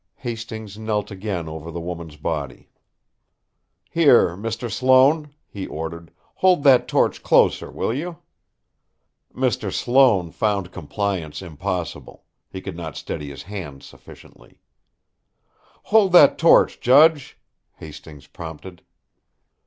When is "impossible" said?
11.43-12.23